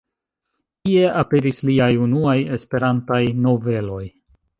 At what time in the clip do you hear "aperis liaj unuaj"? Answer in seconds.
1.19-2.35